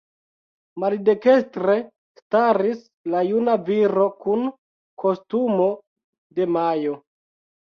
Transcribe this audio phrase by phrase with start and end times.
[0.83, 1.75] Maldekstre
[2.21, 2.81] staris
[3.15, 4.49] la "Juna Viro kun
[5.05, 5.69] kostumo
[6.41, 6.99] de majo".